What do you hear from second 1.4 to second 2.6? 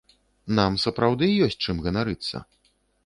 ёсць чым ганарыцца?